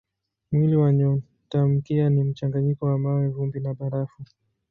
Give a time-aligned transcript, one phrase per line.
[0.51, 4.23] Mwili wa nyotamkia ni mchanganyiko wa mawe, vumbi na barafu.